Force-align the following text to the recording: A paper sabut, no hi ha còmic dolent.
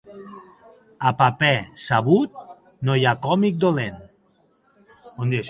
A 1.09 1.11
paper 1.19 1.59
sabut, 1.87 2.33
no 2.89 2.97
hi 3.01 3.07
ha 3.11 3.15
còmic 3.27 3.61
dolent. 3.67 4.01